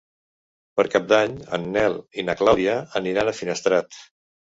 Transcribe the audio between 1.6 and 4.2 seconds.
Nel i na Clàudia aniran a Finestrat.